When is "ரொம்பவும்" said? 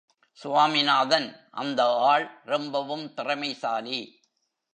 2.45-3.13